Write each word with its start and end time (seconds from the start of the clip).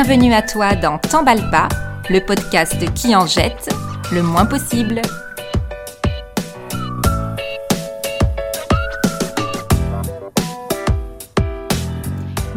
Bienvenue 0.00 0.32
à 0.32 0.42
toi 0.42 0.76
dans 0.76 0.96
T'emballe 0.98 1.50
pas, 1.50 1.68
le 2.08 2.24
podcast 2.24 2.76
qui 2.94 3.16
en 3.16 3.26
jette 3.26 3.68
le 4.12 4.22
moins 4.22 4.46
possible. 4.46 5.02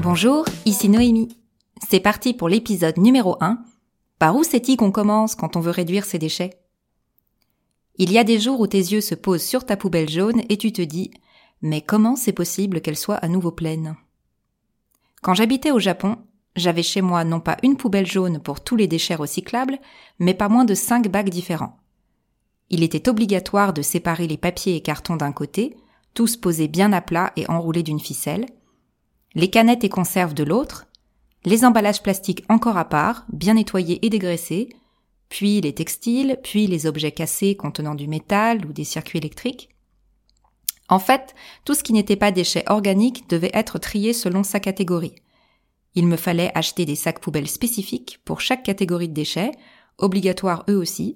Bonjour, 0.04 0.46
ici 0.66 0.88
Noémie. 0.88 1.36
C'est 1.90 2.00
parti 2.00 2.36
pour 2.36 2.48
l'épisode 2.48 3.00
numéro 3.00 3.38
1. 3.42 3.58
Par 4.20 4.36
où 4.36 4.44
c'est-il 4.44 4.78
qu'on 4.78 4.92
commence 4.92 5.34
quand 5.34 5.56
on 5.56 5.62
veut 5.62 5.72
réduire 5.72 6.06
ses 6.06 6.20
déchets? 6.20 6.60
Il 7.96 8.12
y 8.12 8.20
a 8.20 8.24
des 8.24 8.40
jours 8.40 8.60
où 8.60 8.68
tes 8.68 8.78
yeux 8.78 9.02
se 9.02 9.16
posent 9.16 9.42
sur 9.42 9.66
ta 9.66 9.76
poubelle 9.78 10.10
jaune 10.10 10.44
et 10.50 10.58
tu 10.58 10.72
te 10.72 10.84
dis 10.84 11.10
mais 11.64 11.82
comment 11.82 12.16
c'est 12.16 12.34
possible 12.34 12.82
qu'elle 12.82 12.96
soit 12.96 13.16
à 13.16 13.28
nouveau 13.28 13.52
pleine? 13.52 13.96
Quand 15.24 15.34
j'habitais 15.34 15.72
au 15.72 15.80
Japon, 15.80 16.18
j'avais 16.56 16.84
chez 16.84 17.02
moi 17.02 17.24
non 17.24 17.40
pas 17.40 17.58
une 17.64 17.78
poubelle 17.78 18.06
jaune 18.06 18.40
pour 18.40 18.62
tous 18.62 18.76
les 18.76 18.88
déchets 18.88 19.16
recyclables, 19.16 19.80
mais 20.20 20.34
pas 20.34 20.50
moins 20.50 20.66
de 20.66 20.74
cinq 20.76 21.08
bacs 21.08 21.30
différents. 21.30 21.78
Il 22.70 22.84
était 22.84 23.10
obligatoire 23.10 23.74
de 23.74 23.82
séparer 23.82 24.28
les 24.28 24.38
papiers 24.38 24.76
et 24.76 24.82
cartons 24.82 25.16
d'un 25.16 25.32
côté, 25.32 25.76
tous 26.14 26.38
posés 26.38 26.68
bien 26.68 26.94
à 26.94 27.02
plat 27.02 27.32
et 27.36 27.50
enroulés 27.50 27.84
d'une 27.84 28.00
ficelle, 28.00 28.46
les 29.34 29.50
canettes 29.50 29.84
et 29.84 29.90
conserves 29.90 30.34
de 30.34 30.44
l'autre, 30.44 30.88
les 31.46 31.66
emballages 31.66 32.04
plastiques 32.04 32.44
encore 32.50 32.78
à 32.78 32.86
part, 32.86 33.26
bien 33.32 33.56
nettoyés 33.56 34.06
et 34.06 34.10
dégraissés, 34.10 34.70
puis 35.30 35.62
les 35.62 35.74
textiles, 35.74 36.38
puis 36.44 36.68
les 36.68 36.86
objets 36.86 37.14
cassés 37.14 37.56
contenant 37.56 37.96
du 37.96 38.08
métal 38.08 38.66
ou 38.66 38.74
des 38.74 38.84
circuits 38.84 39.20
électriques. 39.20 39.70
En 40.90 41.00
fait, 41.00 41.34
tout 41.64 41.74
ce 41.74 41.84
qui 41.84 41.94
n'était 41.94 42.18
pas 42.18 42.32
déchets 42.32 42.66
organiques 42.68 43.30
devait 43.30 43.52
être 43.54 43.80
trié 43.80 44.12
selon 44.12 44.44
sa 44.44 44.60
catégorie. 44.60 45.16
Il 45.96 46.08
me 46.08 46.16
fallait 46.16 46.52
acheter 46.56 46.86
des 46.86 46.96
sacs 46.96 47.20
poubelles 47.20 47.50
spécifiques 47.50 48.20
pour 48.24 48.42
chaque 48.42 48.64
catégorie 48.64 49.10
de 49.10 49.14
déchets, 49.14 49.52
obligatoires 49.98 50.64
eux 50.70 50.78
aussi, 50.78 51.16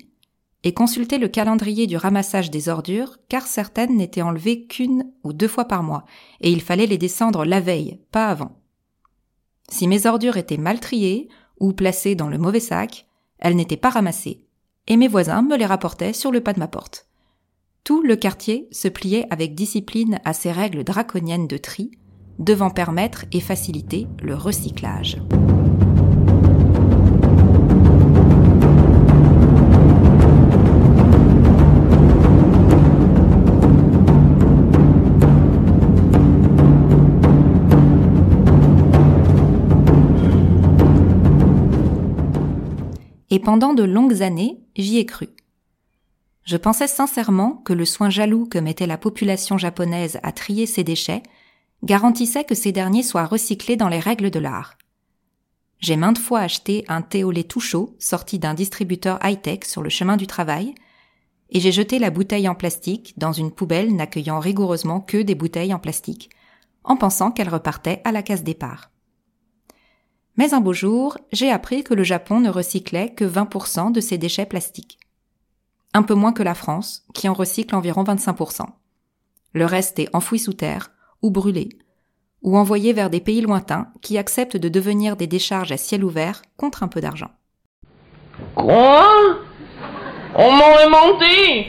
et 0.63 0.73
consulter 0.73 1.17
le 1.19 1.27
calendrier 1.27 1.85
du 1.85 1.95
ramassage 1.95 2.49
des 2.49 2.69
ordures, 2.69 3.17
car 3.29 3.45
certaines 3.45 3.95
n'étaient 3.95 4.23
enlevées 4.23 4.65
qu'une 4.65 5.11
ou 5.23 5.31
deux 5.31 5.47
fois 5.47 5.65
par 5.65 5.83
mois, 5.83 6.05
et 6.41 6.51
il 6.51 6.61
fallait 6.61 6.87
les 6.87 6.97
descendre 6.97 7.45
la 7.45 7.59
veille, 7.59 7.99
pas 8.11 8.27
avant. 8.27 8.59
Si 9.69 9.87
mes 9.87 10.07
ordures 10.07 10.37
étaient 10.37 10.57
mal 10.57 10.79
triées 10.79 11.29
ou 11.59 11.73
placées 11.73 12.15
dans 12.15 12.27
le 12.27 12.37
mauvais 12.39 12.59
sac, 12.59 13.07
elles 13.37 13.55
n'étaient 13.55 13.77
pas 13.77 13.91
ramassées, 13.91 14.43
et 14.87 14.97
mes 14.97 15.07
voisins 15.07 15.43
me 15.43 15.55
les 15.55 15.65
rapportaient 15.65 16.13
sur 16.13 16.31
le 16.31 16.41
pas 16.41 16.53
de 16.53 16.59
ma 16.59 16.67
porte. 16.67 17.07
Tout 17.83 18.01
le 18.01 18.15
quartier 18.15 18.67
se 18.71 18.87
pliait 18.87 19.27
avec 19.29 19.53
discipline 19.53 20.19
à 20.25 20.33
ces 20.33 20.51
règles 20.51 20.83
draconiennes 20.83 21.47
de 21.47 21.57
tri, 21.57 21.91
devant 22.39 22.69
permettre 22.69 23.25
et 23.31 23.39
faciliter 23.39 24.07
le 24.21 24.35
recyclage. 24.35 25.17
Et 43.35 43.39
pendant 43.39 43.73
de 43.73 43.83
longues 43.83 44.21
années, 44.21 44.61
j'y 44.77 44.97
ai 44.97 45.05
cru. 45.05 45.27
Je 46.45 46.55
pensais 46.55 46.87
sincèrement 46.87 47.61
que 47.65 47.73
le 47.73 47.83
soin 47.83 48.09
jaloux 48.09 48.45
que 48.45 48.59
mettait 48.59 48.87
la 48.87 48.97
population 48.97 49.57
japonaise 49.57 50.19
à 50.23 50.31
trier 50.31 50.67
ses 50.67 50.85
déchets 50.85 51.21
garantissait 51.85 52.43
que 52.43 52.55
ces 52.55 52.71
derniers 52.71 53.03
soient 53.03 53.25
recyclés 53.25 53.75
dans 53.75 53.89
les 53.89 53.99
règles 53.99 54.31
de 54.31 54.39
l'art. 54.39 54.77
J'ai 55.79 55.95
maintes 55.95 56.17
fois 56.17 56.39
acheté 56.39 56.83
un 56.87 57.01
thé 57.01 57.23
au 57.23 57.31
lait 57.31 57.43
tout 57.43 57.59
chaud 57.59 57.95
sorti 57.99 58.39
d'un 58.39 58.55
distributeur 58.55 59.19
high-tech 59.23 59.65
sur 59.65 59.83
le 59.83 59.89
chemin 59.89 60.17
du 60.17 60.25
travail, 60.25 60.73
et 61.51 61.59
j'ai 61.59 61.71
jeté 61.71 61.99
la 61.99 62.09
bouteille 62.09 62.49
en 62.49 62.55
plastique 62.55 63.13
dans 63.17 63.31
une 63.31 63.51
poubelle 63.51 63.95
n'accueillant 63.95 64.39
rigoureusement 64.39 64.99
que 64.99 65.21
des 65.21 65.35
bouteilles 65.35 65.75
en 65.75 65.79
plastique, 65.79 66.31
en 66.83 66.97
pensant 66.97 67.31
qu'elles 67.31 67.49
repartaient 67.49 68.01
à 68.03 68.11
la 68.11 68.23
case 68.23 68.43
départ. 68.43 68.89
Mais 70.37 70.55
un 70.55 70.59
beau 70.59 70.73
jour, 70.73 71.17
j'ai 71.31 71.51
appris 71.51 71.83
que 71.83 71.93
le 71.93 72.03
Japon 72.03 72.39
ne 72.39 72.49
recyclait 72.49 73.13
que 73.13 73.25
20% 73.25 73.91
de 73.91 74.01
ses 74.01 74.17
déchets 74.17 74.47
plastiques. 74.47 74.99
Un 75.93 76.01
peu 76.03 76.15
moins 76.15 76.33
que 76.33 76.43
la 76.43 76.55
France, 76.55 77.05
qui 77.13 77.29
en 77.29 77.33
recycle 77.33 77.75
environ 77.75 78.03
25%. 78.03 78.65
Le 79.53 79.65
reste 79.65 79.99
est 79.99 80.13
enfoui 80.13 80.39
sous 80.39 80.53
terre, 80.53 80.94
ou 81.21 81.31
brûlé, 81.31 81.69
ou 82.41 82.57
envoyé 82.57 82.93
vers 82.93 83.09
des 83.09 83.21
pays 83.21 83.41
lointains 83.41 83.87
qui 84.01 84.17
acceptent 84.17 84.57
de 84.57 84.69
devenir 84.69 85.15
des 85.15 85.27
décharges 85.27 85.71
à 85.71 85.77
ciel 85.77 86.03
ouvert 86.03 86.41
contre 86.57 86.83
un 86.83 86.87
peu 86.87 87.01
d'argent. 87.01 87.31
Quoi? 88.55 89.03
On 90.35 90.51
m'aurait 90.51 90.89
menti 90.89 91.65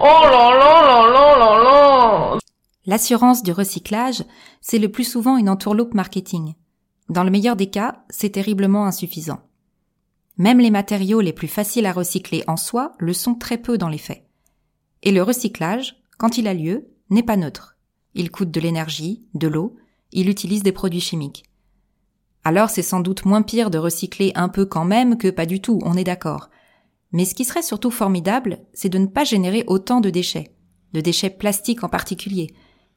Oh 0.00 0.04
là 0.04 0.50
là 0.58 0.82
là 0.82 1.08
là 1.12 1.38
là 1.38 1.64
là 1.64 2.38
L'assurance 2.86 3.42
du 3.42 3.52
recyclage, 3.52 4.24
c'est 4.60 4.78
le 4.78 4.90
plus 4.90 5.04
souvent 5.04 5.36
une 5.36 5.48
entourloupe 5.48 5.94
marketing. 5.94 6.54
Dans 7.08 7.24
le 7.24 7.30
meilleur 7.30 7.56
des 7.56 7.70
cas, 7.70 8.04
c'est 8.10 8.30
terriblement 8.30 8.86
insuffisant. 8.86 9.40
Même 10.36 10.58
les 10.58 10.70
matériaux 10.70 11.20
les 11.20 11.32
plus 11.32 11.48
faciles 11.48 11.86
à 11.86 11.92
recycler 11.92 12.44
en 12.46 12.56
soi 12.56 12.92
le 12.98 13.12
sont 13.12 13.34
très 13.34 13.58
peu 13.58 13.78
dans 13.78 13.88
les 13.88 13.98
faits. 13.98 14.24
Et 15.02 15.10
le 15.10 15.22
recyclage, 15.22 15.96
quand 16.18 16.38
il 16.38 16.46
a 16.46 16.54
lieu, 16.54 16.88
n'est 17.10 17.22
pas 17.22 17.36
neutre. 17.36 17.77
Il 18.18 18.32
coûte 18.32 18.50
de 18.50 18.60
l'énergie, 18.60 19.22
de 19.34 19.46
l'eau, 19.46 19.76
il 20.10 20.28
utilise 20.28 20.64
des 20.64 20.72
produits 20.72 21.00
chimiques. 21.00 21.44
Alors 22.42 22.68
c'est 22.68 22.82
sans 22.82 22.98
doute 22.98 23.24
moins 23.24 23.42
pire 23.42 23.70
de 23.70 23.78
recycler 23.78 24.32
un 24.34 24.48
peu 24.48 24.66
quand 24.66 24.84
même 24.84 25.18
que 25.18 25.28
pas 25.28 25.46
du 25.46 25.60
tout, 25.60 25.78
on 25.84 25.94
est 25.94 26.02
d'accord. 26.02 26.50
Mais 27.12 27.24
ce 27.24 27.36
qui 27.36 27.44
serait 27.44 27.62
surtout 27.62 27.92
formidable, 27.92 28.58
c'est 28.72 28.88
de 28.88 28.98
ne 28.98 29.06
pas 29.06 29.22
générer 29.22 29.62
autant 29.68 30.00
de 30.00 30.10
déchets, 30.10 30.50
de 30.94 31.00
déchets 31.00 31.30
plastiques 31.30 31.84
en 31.84 31.88
particulier, 31.88 32.48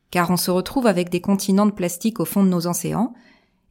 car 0.10 0.32
on 0.32 0.38
se 0.38 0.50
retrouve 0.50 0.88
avec 0.88 1.12
des 1.12 1.22
continents 1.22 1.68
de 1.68 1.72
plastique 1.72 2.20
au 2.20 2.26
fond 2.26 2.44
de 2.44 2.50
nos 2.50 2.66
océans, 2.66 3.14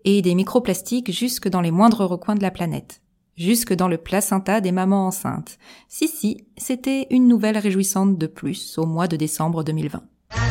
et 0.04 0.22
des 0.22 0.36
microplastiques 0.36 1.10
jusque 1.10 1.48
dans 1.48 1.60
les 1.60 1.72
moindres 1.72 2.06
recoins 2.06 2.36
de 2.36 2.42
la 2.42 2.52
planète, 2.52 3.02
jusque 3.36 3.74
dans 3.74 3.88
le 3.88 3.98
placenta 3.98 4.60
des 4.60 4.70
mamans 4.70 5.08
enceintes. 5.08 5.58
Si 5.88 6.06
si, 6.06 6.46
c'était 6.56 7.08
une 7.10 7.26
nouvelle 7.26 7.58
réjouissante 7.58 8.18
de 8.18 8.28
plus 8.28 8.78
au 8.78 8.86
mois 8.86 9.08
de 9.08 9.16
décembre 9.16 9.64
2020. 9.64 10.00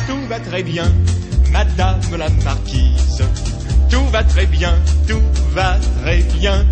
Tout 0.06 0.26
va 0.28 0.40
très 0.40 0.62
bien, 0.62 0.92
madame 1.52 2.00
la 2.16 2.28
marquise. 2.44 3.22
Tout 3.90 4.04
va 4.12 4.22
très 4.24 4.46
bien, 4.46 4.74
tout 5.08 5.22
va 5.52 5.78
très 6.02 6.22
bien. 6.38 6.66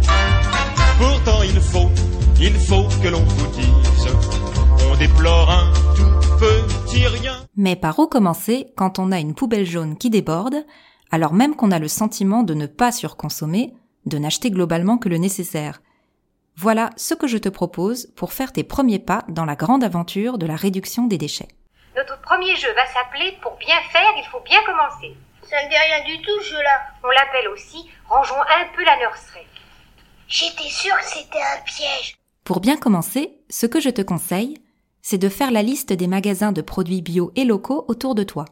Pourtant 0.98 1.42
il 1.42 1.60
faut, 1.60 1.90
il 2.40 2.54
faut 2.54 2.86
que 3.02 3.08
l'on 3.08 3.22
vous 3.22 3.56
dise, 3.56 4.08
on 4.90 4.96
déplore 4.96 5.50
un 5.50 5.72
tout 5.96 6.38
petit 6.38 7.06
rien. 7.06 7.36
Mais 7.56 7.76
par 7.76 7.98
où 7.98 8.06
commencer 8.06 8.72
quand 8.76 8.98
on 8.98 9.12
a 9.12 9.18
une 9.18 9.34
poubelle 9.34 9.66
jaune 9.66 9.96
qui 9.96 10.10
déborde, 10.10 10.64
alors 11.10 11.32
même 11.32 11.54
qu'on 11.56 11.70
a 11.70 11.78
le 11.78 11.88
sentiment 11.88 12.42
de 12.42 12.54
ne 12.54 12.66
pas 12.66 12.92
surconsommer, 12.92 13.74
de 14.06 14.18
n'acheter 14.18 14.50
globalement 14.50 14.98
que 14.98 15.08
le 15.08 15.18
nécessaire? 15.18 15.82
Voilà 16.56 16.90
ce 16.96 17.14
que 17.14 17.28
je 17.28 17.38
te 17.38 17.48
propose 17.48 18.08
pour 18.16 18.32
faire 18.32 18.52
tes 18.52 18.64
premiers 18.64 18.98
pas 18.98 19.24
dans 19.28 19.44
la 19.44 19.54
grande 19.54 19.84
aventure 19.84 20.38
de 20.38 20.46
la 20.46 20.56
réduction 20.56 21.06
des 21.06 21.18
déchets. 21.18 21.48
Notre 21.98 22.20
premier 22.20 22.54
jeu 22.54 22.72
va 22.74 22.86
s'appeler 22.86 23.36
Pour 23.42 23.56
bien 23.56 23.74
faire, 23.90 24.12
il 24.16 24.24
faut 24.30 24.38
bien 24.44 24.62
commencer. 24.64 25.16
Ça 25.42 25.56
ne 25.64 25.68
dit 25.68 25.74
rien 25.74 26.04
du 26.04 26.22
tout, 26.22 26.40
ce 26.42 26.50
jeu-là. 26.50 26.80
On 27.02 27.08
l'appelle 27.08 27.48
aussi 27.48 27.90
Rangeons 28.08 28.40
un 28.40 28.76
peu 28.76 28.84
la 28.84 28.96
nurserie. 28.98 29.48
J'étais 30.28 30.68
sûre 30.68 30.96
que 30.96 31.04
c'était 31.04 31.42
un 31.42 31.60
piège. 31.64 32.16
Pour 32.44 32.60
bien 32.60 32.76
commencer, 32.76 33.40
ce 33.50 33.66
que 33.66 33.80
je 33.80 33.90
te 33.90 34.00
conseille, 34.00 34.62
c'est 35.02 35.18
de 35.18 35.28
faire 35.28 35.50
la 35.50 35.62
liste 35.62 35.92
des 35.92 36.06
magasins 36.06 36.52
de 36.52 36.62
produits 36.62 37.02
bio 37.02 37.32
et 37.34 37.44
locaux 37.44 37.84
autour 37.88 38.14
de 38.14 38.22
toi. 38.22 38.44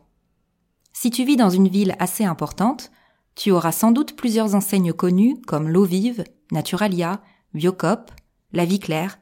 Si 0.93 1.11
tu 1.11 1.25
vis 1.25 1.37
dans 1.37 1.51
une 1.51 1.69
ville 1.69 1.95
assez 2.01 2.25
importante, 2.25 2.91
tu 3.37 3.53
auras 3.53 3.71
sans 3.71 3.93
doute 3.93 4.17
plusieurs 4.17 4.57
enseignes 4.57 4.93
connues 4.93 5.41
comme 5.47 5.69
L'eau 5.69 5.85
vive, 5.85 6.25
Naturalia, 6.51 7.21
Biocop, 7.55 8.11
La 8.53 8.65
Vie 8.65 8.81
claire, 8.81 9.21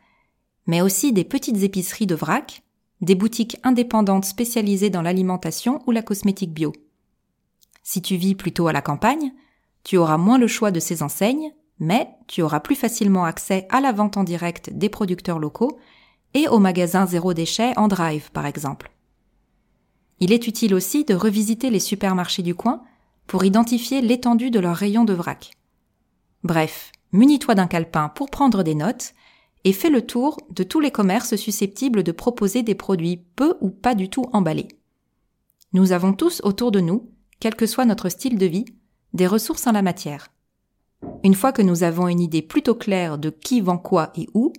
mais 0.66 0.80
aussi 0.80 1.12
des 1.12 1.24
petites 1.24 1.62
épiceries 1.62 2.06
de 2.06 2.14
vrac, 2.14 2.63
des 3.04 3.14
boutiques 3.14 3.58
indépendantes 3.62 4.24
spécialisées 4.24 4.90
dans 4.90 5.02
l'alimentation 5.02 5.82
ou 5.86 5.90
la 5.90 6.02
cosmétique 6.02 6.52
bio. 6.52 6.72
Si 7.82 8.02
tu 8.02 8.16
vis 8.16 8.34
plutôt 8.34 8.66
à 8.66 8.72
la 8.72 8.82
campagne, 8.82 9.32
tu 9.84 9.96
auras 9.96 10.16
moins 10.16 10.38
le 10.38 10.46
choix 10.46 10.70
de 10.70 10.80
ces 10.80 11.02
enseignes, 11.02 11.52
mais 11.78 12.08
tu 12.26 12.42
auras 12.42 12.60
plus 12.60 12.76
facilement 12.76 13.24
accès 13.24 13.66
à 13.70 13.80
la 13.80 13.92
vente 13.92 14.16
en 14.16 14.24
direct 14.24 14.70
des 14.72 14.88
producteurs 14.88 15.38
locaux 15.38 15.78
et 16.32 16.48
aux 16.48 16.58
magasins 16.58 17.06
zéro 17.06 17.34
déchet 17.34 17.76
en 17.76 17.88
drive, 17.88 18.30
par 18.32 18.46
exemple. 18.46 18.90
Il 20.20 20.32
est 20.32 20.46
utile 20.46 20.74
aussi 20.74 21.04
de 21.04 21.14
revisiter 21.14 21.70
les 21.70 21.80
supermarchés 21.80 22.42
du 22.42 22.54
coin 22.54 22.82
pour 23.26 23.44
identifier 23.44 24.00
l'étendue 24.00 24.50
de 24.50 24.60
leurs 24.60 24.76
rayons 24.76 25.04
de 25.04 25.12
vrac. 25.12 25.52
Bref, 26.42 26.92
munis-toi 27.12 27.54
d'un 27.54 27.66
calepin 27.66 28.08
pour 28.08 28.30
prendre 28.30 28.62
des 28.62 28.74
notes 28.74 29.14
et 29.64 29.72
fais 29.72 29.90
le 29.90 30.02
tour 30.02 30.38
de 30.50 30.62
tous 30.62 30.80
les 30.80 30.90
commerces 30.90 31.36
susceptibles 31.36 32.02
de 32.02 32.12
proposer 32.12 32.62
des 32.62 32.74
produits 32.74 33.24
peu 33.36 33.54
ou 33.60 33.70
pas 33.70 33.94
du 33.94 34.08
tout 34.08 34.26
emballés. 34.32 34.68
Nous 35.72 35.92
avons 35.92 36.12
tous 36.12 36.40
autour 36.44 36.70
de 36.70 36.80
nous, 36.80 37.10
quel 37.40 37.54
que 37.54 37.66
soit 37.66 37.84
notre 37.84 38.08
style 38.08 38.38
de 38.38 38.46
vie, 38.46 38.66
des 39.12 39.26
ressources 39.26 39.66
en 39.66 39.72
la 39.72 39.82
matière. 39.82 40.28
Une 41.22 41.34
fois 41.34 41.52
que 41.52 41.62
nous 41.62 41.82
avons 41.82 42.08
une 42.08 42.20
idée 42.20 42.42
plutôt 42.42 42.74
claire 42.74 43.18
de 43.18 43.30
qui 43.30 43.60
vend 43.60 43.78
quoi 43.78 44.12
et 44.16 44.28
où, 44.34 44.52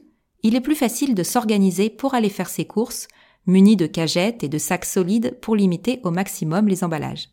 il 0.43 0.55
est 0.55 0.61
plus 0.61 0.75
facile 0.75 1.15
de 1.15 1.23
s'organiser 1.23 1.89
pour 1.89 2.13
aller 2.13 2.29
faire 2.29 2.49
ses 2.49 2.65
courses, 2.65 3.07
munis 3.47 3.75
de 3.75 3.87
cagettes 3.87 4.43
et 4.43 4.49
de 4.49 4.57
sacs 4.57 4.85
solides 4.85 5.37
pour 5.41 5.55
limiter 5.55 5.99
au 6.03 6.11
maximum 6.11 6.67
les 6.67 6.83
emballages. 6.83 7.29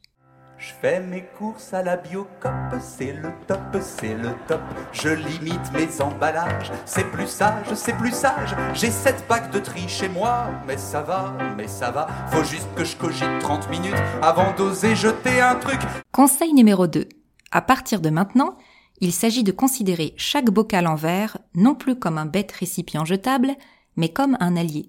Je 0.62 0.70
fais 0.80 1.00
mes 1.00 1.24
courses 1.36 1.74
à 1.74 1.82
la 1.82 1.96
biocop, 1.96 2.52
c'est 2.78 3.12
le 3.12 3.32
top, 3.48 3.58
c'est 3.80 4.14
le 4.14 4.28
top. 4.46 4.60
Je 4.92 5.08
limite 5.08 5.72
mes 5.72 6.00
emballages, 6.00 6.70
c'est 6.84 7.10
plus 7.10 7.26
sage, 7.26 7.74
c'est 7.74 7.96
plus 7.96 8.12
sage. 8.12 8.54
J'ai 8.72 8.92
sept 8.92 9.24
packs 9.26 9.50
de 9.50 9.58
tri 9.58 9.88
chez 9.88 10.08
moi, 10.08 10.50
mais 10.68 10.76
ça 10.76 11.02
va, 11.02 11.36
mais 11.56 11.66
ça 11.66 11.90
va. 11.90 12.06
Faut 12.28 12.44
juste 12.44 12.68
que 12.76 12.84
je 12.84 12.96
cogite 12.96 13.40
30 13.40 13.70
minutes 13.70 14.00
avant 14.22 14.54
d'oser 14.56 14.94
jeter 14.94 15.40
un 15.40 15.56
truc. 15.56 15.80
Conseil 16.12 16.52
numéro 16.52 16.86
2. 16.86 17.08
À 17.50 17.60
partir 17.60 18.00
de 18.00 18.10
maintenant, 18.10 18.56
il 19.00 19.10
s'agit 19.10 19.42
de 19.42 19.50
considérer 19.50 20.14
chaque 20.16 20.52
bocal 20.52 20.86
en 20.86 20.94
verre 20.94 21.38
non 21.56 21.74
plus 21.74 21.98
comme 21.98 22.18
un 22.18 22.26
bête 22.26 22.52
récipient 22.52 23.04
jetable, 23.04 23.56
mais 23.96 24.10
comme 24.10 24.36
un 24.38 24.56
allié. 24.56 24.88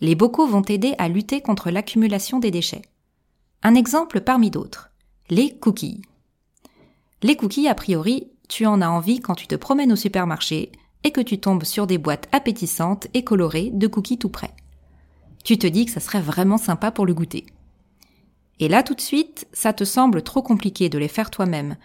Les 0.00 0.16
bocaux 0.16 0.48
vont 0.48 0.62
aider 0.62 0.96
à 0.98 1.06
lutter 1.06 1.42
contre 1.42 1.70
l'accumulation 1.70 2.40
des 2.40 2.50
déchets. 2.50 2.82
Un 3.62 3.74
exemple 3.74 4.22
parmi 4.22 4.50
d'autres. 4.50 4.90
Les 5.28 5.54
cookies. 5.58 6.00
Les 7.22 7.36
cookies, 7.36 7.68
a 7.68 7.74
priori, 7.74 8.30
tu 8.48 8.64
en 8.64 8.80
as 8.80 8.88
envie 8.88 9.20
quand 9.20 9.34
tu 9.34 9.46
te 9.46 9.54
promènes 9.54 9.92
au 9.92 9.96
supermarché 9.96 10.72
et 11.04 11.10
que 11.10 11.20
tu 11.20 11.38
tombes 11.38 11.64
sur 11.64 11.86
des 11.86 11.98
boîtes 11.98 12.26
appétissantes 12.32 13.06
et 13.12 13.22
colorées 13.22 13.70
de 13.74 13.86
cookies 13.86 14.16
tout 14.16 14.30
prêts. 14.30 14.54
Tu 15.44 15.58
te 15.58 15.66
dis 15.66 15.84
que 15.84 15.92
ça 15.92 16.00
serait 16.00 16.22
vraiment 16.22 16.56
sympa 16.56 16.90
pour 16.90 17.04
le 17.04 17.12
goûter. 17.12 17.44
Et 18.60 18.68
là 18.68 18.82
tout 18.82 18.94
de 18.94 19.00
suite, 19.02 19.46
ça 19.52 19.74
te 19.74 19.84
semble 19.84 20.22
trop 20.22 20.42
compliqué 20.42 20.88
de 20.88 20.98
les 20.98 21.08
faire 21.08 21.30
toi-même. 21.30 21.76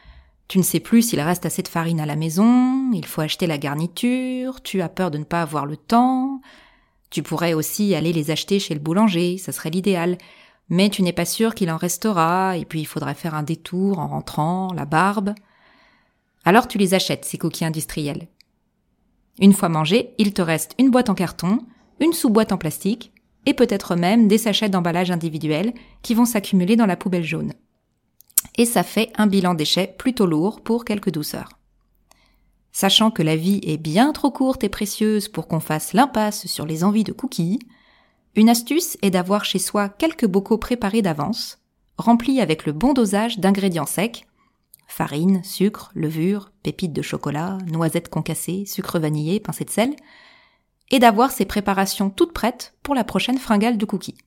Tu 0.47 0.57
ne 0.57 0.63
sais 0.63 0.79
plus 0.79 1.01
s'il 1.01 1.19
reste 1.19 1.45
assez 1.45 1.61
de 1.61 1.67
farine 1.67 1.99
à 1.99 2.05
la 2.05 2.15
maison, 2.15 2.89
il 2.93 3.05
faut 3.05 3.21
acheter 3.21 3.47
la 3.47 3.57
garniture, 3.57 4.61
tu 4.61 4.81
as 4.81 4.89
peur 4.89 5.11
de 5.11 5.17
ne 5.17 5.23
pas 5.25 5.41
avoir 5.41 5.65
le 5.65 5.75
temps. 5.75 6.39
Tu 7.09 7.21
pourrais 7.21 7.53
aussi 7.53 7.95
aller 7.95 8.13
les 8.13 8.31
acheter 8.31 8.59
chez 8.59 8.73
le 8.73 8.79
boulanger, 8.79 9.37
ça 9.37 9.51
serait 9.51 9.71
l'idéal 9.71 10.17
mais 10.69 10.89
tu 10.89 11.03
n'es 11.03 11.13
pas 11.13 11.25
sûr 11.25 11.55
qu'il 11.55 11.71
en 11.71 11.77
restera, 11.77 12.57
et 12.57 12.65
puis 12.65 12.81
il 12.81 12.85
faudrait 12.85 13.13
faire 13.13 13.35
un 13.35 13.43
détour 13.43 13.99
en 13.99 14.07
rentrant, 14.07 14.73
la 14.73 14.85
barbe. 14.85 15.33
Alors 16.43 16.67
tu 16.67 16.77
les 16.77 16.93
achètes, 16.93 17.25
ces 17.25 17.37
coquilles 17.37 17.67
industriels. 17.67 18.27
Une 19.39 19.53
fois 19.53 19.69
mangés, 19.69 20.13
il 20.17 20.33
te 20.33 20.41
reste 20.41 20.73
une 20.79 20.91
boîte 20.91 21.09
en 21.09 21.15
carton, 21.15 21.59
une 21.99 22.13
sous-boîte 22.13 22.51
en 22.51 22.57
plastique, 22.57 23.11
et 23.45 23.53
peut-être 23.53 23.95
même 23.95 24.27
des 24.27 24.37
sachets 24.37 24.69
d'emballage 24.69 25.11
individuels 25.11 25.73
qui 26.01 26.13
vont 26.15 26.25
s'accumuler 26.25 26.75
dans 26.75 26.85
la 26.85 26.97
poubelle 26.97 27.23
jaune. 27.23 27.53
Et 28.57 28.65
ça 28.65 28.83
fait 28.83 29.11
un 29.17 29.27
bilan 29.27 29.53
déchets 29.53 29.93
plutôt 29.97 30.25
lourd 30.25 30.61
pour 30.61 30.85
quelques 30.85 31.11
douceurs. 31.11 31.49
Sachant 32.71 33.11
que 33.11 33.23
la 33.23 33.35
vie 33.35 33.61
est 33.63 33.77
bien 33.77 34.11
trop 34.11 34.31
courte 34.31 34.63
et 34.63 34.69
précieuse 34.69 35.29
pour 35.29 35.47
qu'on 35.47 35.59
fasse 35.59 35.93
l'impasse 35.93 36.47
sur 36.47 36.65
les 36.65 36.83
envies 36.83 37.03
de 37.03 37.13
cookies, 37.13 37.59
une 38.35 38.49
astuce 38.49 38.97
est 39.01 39.11
d'avoir 39.11 39.45
chez 39.45 39.59
soi 39.59 39.89
quelques 39.89 40.27
bocaux 40.27 40.57
préparés 40.57 41.01
d'avance, 41.01 41.59
remplis 41.97 42.41
avec 42.41 42.65
le 42.65 42.73
bon 42.73 42.93
dosage 42.93 43.39
d'ingrédients 43.39 43.85
secs, 43.85 44.27
farine, 44.87 45.43
sucre, 45.43 45.91
levure, 45.95 46.51
pépites 46.63 46.93
de 46.93 47.01
chocolat, 47.01 47.57
noisettes 47.71 48.09
concassées, 48.09 48.65
sucre 48.65 48.99
vanillé, 48.99 49.39
pincée 49.39 49.65
de 49.65 49.69
sel, 49.69 49.95
et 50.91 50.99
d'avoir 50.99 51.31
ces 51.31 51.45
préparations 51.45 52.09
toutes 52.09 52.33
prêtes 52.33 52.75
pour 52.83 52.93
la 52.93 53.03
prochaine 53.03 53.37
fringale 53.37 53.77
de 53.77 53.85
cookies. 53.85 54.17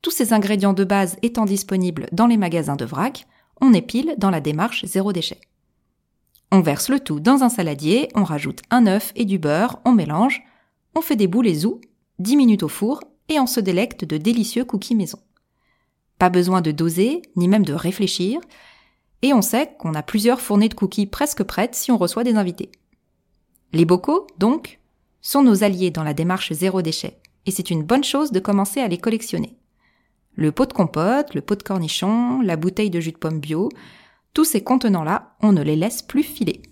Tous 0.00 0.10
ces 0.10 0.32
ingrédients 0.32 0.72
de 0.72 0.84
base 0.84 1.16
étant 1.22 1.44
disponibles 1.44 2.08
dans 2.10 2.26
les 2.26 2.36
magasins 2.36 2.76
de 2.76 2.84
vrac, 2.84 3.26
on 3.60 3.72
épile 3.72 4.14
dans 4.18 4.30
la 4.30 4.40
démarche 4.40 4.84
zéro 4.86 5.12
déchet. 5.12 5.40
On 6.50 6.60
verse 6.60 6.88
le 6.88 6.98
tout 6.98 7.20
dans 7.20 7.44
un 7.44 7.48
saladier, 7.48 8.08
on 8.14 8.24
rajoute 8.24 8.62
un 8.70 8.86
œuf 8.86 9.12
et 9.14 9.24
du 9.24 9.38
beurre, 9.38 9.80
on 9.84 9.92
mélange, 9.92 10.42
on 10.94 11.00
fait 11.00 11.16
des 11.16 11.28
boules 11.28 11.46
et 11.46 11.54
zoux 11.54 11.80
10 12.22 12.36
minutes 12.36 12.62
au 12.62 12.68
four 12.68 13.00
et 13.28 13.40
on 13.40 13.46
se 13.46 13.60
délecte 13.60 14.04
de 14.04 14.16
délicieux 14.16 14.64
cookies 14.64 14.94
maison. 14.94 15.18
Pas 16.18 16.30
besoin 16.30 16.60
de 16.60 16.70
doser, 16.70 17.22
ni 17.36 17.48
même 17.48 17.64
de 17.64 17.72
réfléchir, 17.72 18.40
et 19.22 19.32
on 19.32 19.42
sait 19.42 19.74
qu'on 19.78 19.94
a 19.94 20.02
plusieurs 20.02 20.40
fournées 20.40 20.68
de 20.68 20.74
cookies 20.74 21.06
presque 21.06 21.42
prêtes 21.42 21.74
si 21.74 21.90
on 21.90 21.98
reçoit 21.98 22.24
des 22.24 22.36
invités. 22.36 22.70
Les 23.72 23.84
bocaux, 23.84 24.26
donc, 24.38 24.78
sont 25.20 25.42
nos 25.42 25.64
alliés 25.64 25.90
dans 25.90 26.04
la 26.04 26.14
démarche 26.14 26.52
zéro 26.52 26.80
déchet, 26.80 27.18
et 27.46 27.50
c'est 27.50 27.70
une 27.70 27.82
bonne 27.82 28.04
chose 28.04 28.32
de 28.32 28.40
commencer 28.40 28.80
à 28.80 28.88
les 28.88 28.98
collectionner. 28.98 29.56
Le 30.34 30.52
pot 30.52 30.66
de 30.66 30.72
compote, 30.72 31.34
le 31.34 31.40
pot 31.40 31.56
de 31.56 31.62
cornichon, 31.62 32.40
la 32.40 32.56
bouteille 32.56 32.90
de 32.90 33.00
jus 33.00 33.12
de 33.12 33.18
pomme 33.18 33.40
bio, 33.40 33.68
tous 34.32 34.44
ces 34.44 34.62
contenants-là, 34.62 35.36
on 35.40 35.52
ne 35.52 35.62
les 35.62 35.76
laisse 35.76 36.02
plus 36.02 36.22
filer. 36.22 36.62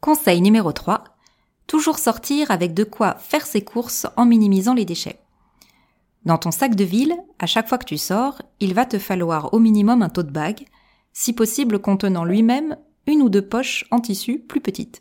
Conseil 0.00 0.40
numéro 0.40 0.72
3. 0.72 1.04
Toujours 1.66 1.98
sortir 1.98 2.50
avec 2.50 2.72
de 2.72 2.84
quoi 2.84 3.16
faire 3.16 3.44
ses 3.44 3.62
courses 3.62 4.06
en 4.16 4.24
minimisant 4.24 4.72
les 4.72 4.86
déchets. 4.86 5.20
Dans 6.24 6.38
ton 6.38 6.50
sac 6.50 6.74
de 6.74 6.84
ville, 6.84 7.14
à 7.38 7.44
chaque 7.44 7.68
fois 7.68 7.76
que 7.76 7.84
tu 7.84 7.98
sors, 7.98 8.40
il 8.60 8.72
va 8.72 8.86
te 8.86 8.98
falloir 8.98 9.52
au 9.52 9.58
minimum 9.58 10.00
un 10.00 10.08
tote 10.08 10.32
bag, 10.32 10.64
si 11.12 11.34
possible 11.34 11.80
contenant 11.80 12.24
lui-même 12.24 12.78
une 13.06 13.20
ou 13.20 13.28
deux 13.28 13.46
poches 13.46 13.84
en 13.90 14.00
tissu 14.00 14.38
plus 14.38 14.62
petites. 14.62 15.00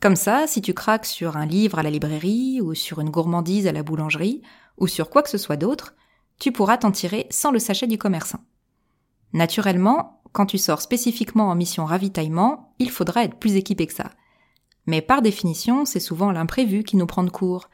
Comme 0.00 0.16
ça, 0.16 0.46
si 0.46 0.62
tu 0.62 0.72
craques 0.72 1.04
sur 1.04 1.36
un 1.36 1.44
livre 1.44 1.78
à 1.78 1.82
la 1.82 1.90
librairie, 1.90 2.62
ou 2.62 2.72
sur 2.74 3.00
une 3.00 3.10
gourmandise 3.10 3.66
à 3.66 3.72
la 3.72 3.82
boulangerie, 3.82 4.40
ou 4.78 4.86
sur 4.86 5.10
quoi 5.10 5.22
que 5.22 5.30
ce 5.30 5.38
soit 5.38 5.56
d'autre, 5.56 5.94
tu 6.38 6.52
pourras 6.52 6.78
t'en 6.78 6.90
tirer 6.90 7.26
sans 7.30 7.50
le 7.50 7.58
sachet 7.58 7.86
du 7.86 7.98
commerçant. 7.98 8.40
Naturellement, 9.32 10.22
quand 10.32 10.46
tu 10.46 10.58
sors 10.58 10.80
spécifiquement 10.80 11.48
en 11.48 11.54
mission 11.54 11.84
ravitaillement, 11.84 12.74
il 12.78 12.90
faudra 12.90 13.24
être 13.24 13.36
plus 13.36 13.56
équipé 13.56 13.86
que 13.86 13.94
ça. 13.94 14.10
Mais 14.86 15.00
par 15.00 15.22
définition, 15.22 15.84
c'est 15.84 16.00
souvent 16.00 16.30
l'imprévu 16.30 16.84
qui 16.84 16.96
nous 16.96 17.06
prend 17.06 17.24
de 17.24 17.30
court. 17.30 17.68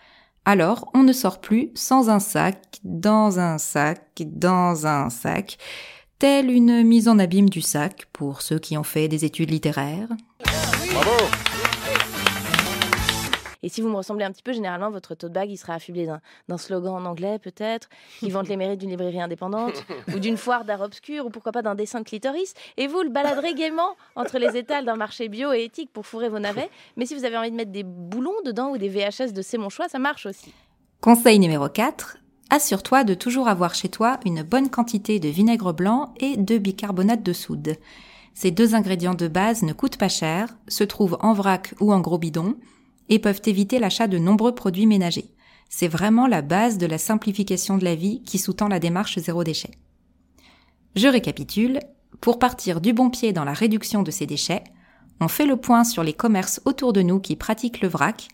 Alors, 0.44 0.90
on 0.94 1.02
ne 1.02 1.12
sort 1.12 1.40
plus 1.40 1.70
sans 1.74 2.08
un 2.08 2.20
sac, 2.20 2.78
dans 2.84 3.38
un 3.38 3.58
sac, 3.58 4.22
dans 4.26 4.86
un 4.86 5.10
sac, 5.10 5.58
telle 6.18 6.50
une 6.50 6.82
mise 6.84 7.08
en 7.08 7.18
abîme 7.18 7.50
du 7.50 7.60
sac 7.60 8.06
pour 8.12 8.42
ceux 8.42 8.58
qui 8.58 8.78
ont 8.78 8.84
fait 8.84 9.08
des 9.08 9.24
études 9.24 9.50
littéraires. 9.50 10.08
Et 13.62 13.68
si 13.68 13.80
vous 13.80 13.88
me 13.88 13.96
ressemblez 13.96 14.24
un 14.24 14.32
petit 14.32 14.42
peu, 14.42 14.52
généralement, 14.52 14.90
votre 14.90 15.14
tote 15.14 15.32
bag, 15.32 15.50
il 15.50 15.56
sera 15.56 15.74
affublé 15.74 16.08
d'un 16.48 16.58
slogan 16.58 16.94
en 16.94 17.04
anglais, 17.04 17.38
peut-être, 17.38 17.88
qui 18.18 18.30
vante 18.30 18.48
les 18.48 18.56
mérites 18.56 18.80
d'une 18.80 18.90
librairie 18.90 19.20
indépendante, 19.20 19.84
ou 20.14 20.18
d'une 20.18 20.36
foire 20.36 20.64
d'art 20.64 20.80
obscur, 20.80 21.26
ou 21.26 21.30
pourquoi 21.30 21.52
pas 21.52 21.62
d'un 21.62 21.74
dessin 21.74 22.00
de 22.00 22.04
clitoris. 22.04 22.54
Et 22.76 22.88
vous 22.88 23.02
le 23.02 23.10
baladerez 23.10 23.54
gaiement 23.54 23.96
entre 24.16 24.38
les 24.38 24.56
étals 24.56 24.84
d'un 24.84 24.96
marché 24.96 25.28
bio 25.28 25.52
et 25.52 25.64
éthique 25.64 25.92
pour 25.92 26.06
fourrer 26.06 26.28
vos 26.28 26.40
navets. 26.40 26.70
Mais 26.96 27.06
si 27.06 27.14
vous 27.14 27.24
avez 27.24 27.36
envie 27.36 27.50
de 27.50 27.56
mettre 27.56 27.72
des 27.72 27.84
boulons 27.84 28.32
dedans 28.44 28.70
ou 28.70 28.78
des 28.78 28.88
VHS 28.88 29.32
de 29.32 29.42
C'est 29.42 29.58
mon 29.58 29.68
choix, 29.68 29.88
ça 29.88 29.98
marche 29.98 30.26
aussi. 30.26 30.52
Conseil 31.00 31.38
numéro 31.38 31.68
4. 31.68 32.18
Assure-toi 32.50 33.04
de 33.04 33.14
toujours 33.14 33.48
avoir 33.48 33.74
chez 33.74 33.88
toi 33.88 34.18
une 34.26 34.42
bonne 34.42 34.70
quantité 34.70 35.20
de 35.20 35.28
vinaigre 35.28 35.72
blanc 35.72 36.12
et 36.18 36.36
de 36.36 36.58
bicarbonate 36.58 37.22
de 37.22 37.32
soude. 37.32 37.76
Ces 38.34 38.50
deux 38.50 38.74
ingrédients 38.74 39.14
de 39.14 39.28
base 39.28 39.62
ne 39.62 39.72
coûtent 39.72 39.96
pas 39.96 40.08
cher, 40.08 40.48
se 40.68 40.84
trouvent 40.84 41.18
en 41.20 41.32
vrac 41.32 41.74
ou 41.80 41.92
en 41.92 42.00
gros 42.00 42.18
bidon, 42.18 42.56
et 43.12 43.18
peuvent 43.18 43.42
éviter 43.44 43.78
l'achat 43.78 44.08
de 44.08 44.16
nombreux 44.16 44.54
produits 44.54 44.86
ménagers. 44.86 45.34
C'est 45.68 45.86
vraiment 45.86 46.26
la 46.26 46.40
base 46.40 46.78
de 46.78 46.86
la 46.86 46.96
simplification 46.96 47.76
de 47.76 47.84
la 47.84 47.94
vie 47.94 48.22
qui 48.22 48.38
sous-tend 48.38 48.68
la 48.68 48.78
démarche 48.78 49.18
zéro 49.18 49.44
déchet. 49.44 49.72
Je 50.96 51.08
récapitule. 51.08 51.80
Pour 52.22 52.38
partir 52.38 52.80
du 52.80 52.94
bon 52.94 53.10
pied 53.10 53.34
dans 53.34 53.44
la 53.44 53.52
réduction 53.52 54.02
de 54.02 54.10
ces 54.10 54.24
déchets, 54.24 54.64
on 55.20 55.28
fait 55.28 55.44
le 55.44 55.58
point 55.58 55.84
sur 55.84 56.02
les 56.02 56.14
commerces 56.14 56.62
autour 56.64 56.94
de 56.94 57.02
nous 57.02 57.20
qui 57.20 57.36
pratiquent 57.36 57.82
le 57.82 57.88
vrac 57.88 58.28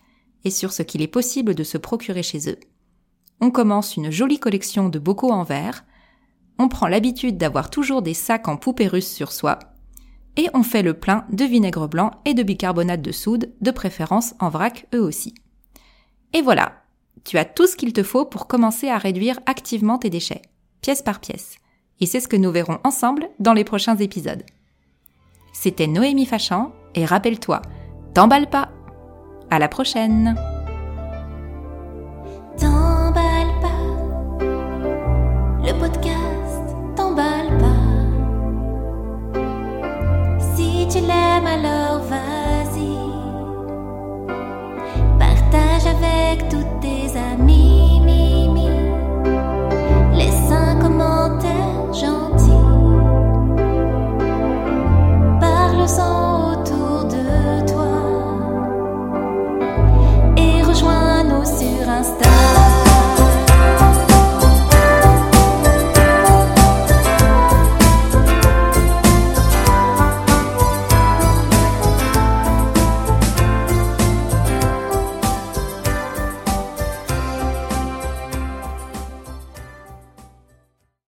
et 0.45 0.49
sur 0.49 0.71
ce 0.71 0.81
qu'il 0.81 1.01
est 1.01 1.07
possible 1.07 1.55
de 1.55 1.65
se 1.65 1.77
procurer 1.77 2.23
chez 2.23 2.49
eux. 2.49 2.59
On 3.41 3.51
commence 3.51 3.97
une 3.97 4.11
jolie 4.11 4.39
collection 4.39 4.87
de 4.87 4.99
bocaux 4.99 5.31
en 5.31 5.43
verre. 5.43 5.83
On 6.57 6.69
prend 6.69 6.87
l'habitude 6.87 7.37
d'avoir 7.37 7.69
toujours 7.69 8.01
des 8.01 8.13
sacs 8.13 8.47
en 8.47 8.55
poupée 8.55 8.87
russe 8.87 9.11
sur 9.11 9.33
soi 9.33 9.59
et 10.39 10.49
on 10.53 10.63
fait 10.63 10.83
le 10.83 10.93
plein 10.93 11.25
de 11.33 11.43
vinaigre 11.43 11.89
blanc 11.89 12.11
et 12.23 12.33
de 12.33 12.43
bicarbonate 12.43 13.01
de 13.01 13.11
soude, 13.11 13.51
de 13.59 13.71
préférence 13.71 14.35
en 14.39 14.47
vrac 14.47 14.85
eux 14.95 15.01
aussi. 15.01 15.35
Et 16.31 16.41
voilà, 16.41 16.81
tu 17.25 17.37
as 17.37 17.43
tout 17.43 17.67
ce 17.67 17.75
qu'il 17.75 17.91
te 17.91 18.03
faut 18.03 18.23
pour 18.23 18.47
commencer 18.47 18.87
à 18.87 18.97
réduire 18.97 19.37
activement 19.47 19.97
tes 19.97 20.09
déchets, 20.09 20.43
pièce 20.79 21.01
par 21.01 21.19
pièce. 21.19 21.57
Et 21.99 22.05
c'est 22.05 22.21
ce 22.21 22.29
que 22.29 22.37
nous 22.37 22.51
verrons 22.51 22.79
ensemble 22.85 23.29
dans 23.39 23.51
les 23.51 23.65
prochains 23.65 23.97
épisodes. 23.97 24.45
C'était 25.51 25.87
Noémie 25.87 26.25
Fachan, 26.25 26.71
et 26.95 27.03
rappelle-toi, 27.03 27.61
t'emballe 28.13 28.49
pas 28.49 28.69
À 29.51 29.59
la 29.59 29.67
prochaine 29.67 30.37
tu 41.49 41.61
l'aimes 41.61 42.38